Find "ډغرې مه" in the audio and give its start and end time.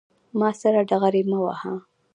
0.89-1.37